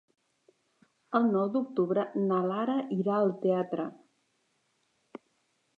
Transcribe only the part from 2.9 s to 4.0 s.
irà al teatre.